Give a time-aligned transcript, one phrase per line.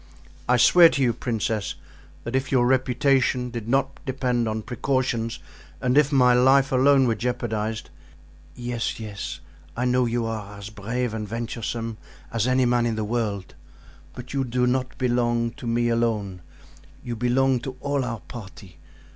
[0.49, 1.75] "I swear to you, princess,
[2.23, 5.37] that if your reputation did not depend on precautions
[5.79, 7.91] and if my life alone were jeopardized——"
[8.55, 9.41] "Yes, yes!
[9.77, 11.99] I know you are as brave and venturesome
[12.33, 13.53] as any man in the world,
[14.15, 16.41] but you do not belong to me alone;
[17.03, 18.79] you belong to all our party.